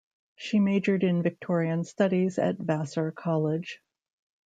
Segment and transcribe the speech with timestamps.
[0.35, 3.83] She majored in Victorian Studies at Vassar College.